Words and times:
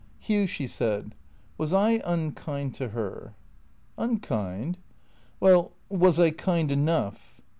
"Hugh," 0.19 0.47
she 0.47 0.65
said," 0.65 1.13
was 1.59 1.73
I 1.73 2.01
unkind 2.03 2.73
to 2.73 2.89
her?" 2.89 3.35
"Unkind?"" 3.99 4.79
Well, 5.39 5.73
was 5.89 6.19
I 6.19 6.31
kind 6.31 6.71
enough 6.71 7.39